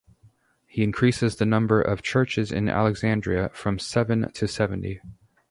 He 0.65 0.81
increased 0.81 1.37
the 1.37 1.45
number 1.45 1.79
of 1.79 2.01
churches 2.01 2.51
in 2.51 2.67
Alexandria 2.67 3.51
from 3.53 3.77
seven 3.77 4.31
to 4.31 4.47
seventy. 4.47 4.99